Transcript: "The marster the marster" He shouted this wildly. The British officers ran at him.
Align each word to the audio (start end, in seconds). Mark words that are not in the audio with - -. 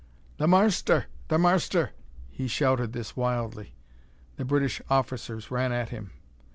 "The 0.37 0.47
marster 0.47 1.05
the 1.27 1.37
marster" 1.37 1.91
He 2.31 2.47
shouted 2.47 2.91
this 2.91 3.15
wildly. 3.15 3.75
The 4.37 4.45
British 4.45 4.81
officers 4.89 5.51
ran 5.51 5.71
at 5.71 5.89
him. 5.89 6.09